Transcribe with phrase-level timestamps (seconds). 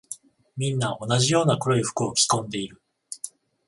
[0.57, 2.81] みんな同じような黒い服を着込んでいる。